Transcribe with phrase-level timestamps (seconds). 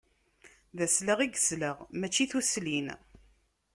[0.77, 2.87] D aslaɣ i yesleɣ, mačči tuslin.